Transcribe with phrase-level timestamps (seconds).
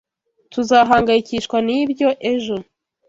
[0.51, 2.57] Tuzahangayikishwa nibyo ejo.